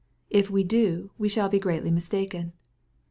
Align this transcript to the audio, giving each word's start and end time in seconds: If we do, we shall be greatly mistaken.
If 0.31 0.49
we 0.49 0.63
do, 0.63 1.11
we 1.19 1.29
shall 1.29 1.47
be 1.47 1.59
greatly 1.59 1.91
mistaken. 1.91 2.53